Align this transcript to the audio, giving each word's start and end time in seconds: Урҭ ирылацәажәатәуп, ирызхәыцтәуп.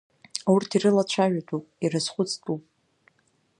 Урҭ 0.53 0.69
ирылацәажәатәуп, 0.77 1.65
ирызхәыцтәуп. 1.83 2.63